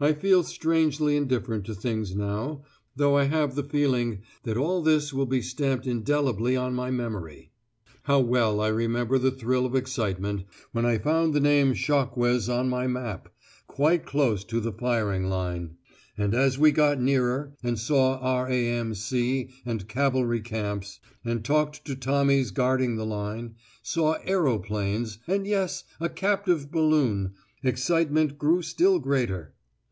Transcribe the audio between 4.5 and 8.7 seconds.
all this will be stamped indelibly on my memory." How well I